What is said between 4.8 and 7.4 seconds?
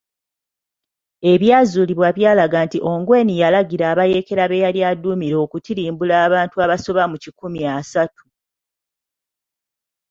aduumira okutirimbula abantu abasoba mu